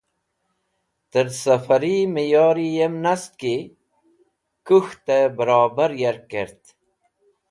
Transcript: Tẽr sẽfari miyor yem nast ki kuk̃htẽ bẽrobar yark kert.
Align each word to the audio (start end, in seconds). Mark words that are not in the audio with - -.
Tẽr 1.11 1.27
sẽfari 1.41 1.95
miyor 2.13 2.57
yem 2.75 2.93
nast 3.03 3.31
ki 3.41 3.55
kuk̃htẽ 4.67 5.31
bẽrobar 5.35 5.91
yark 6.01 6.23
kert. 6.31 6.61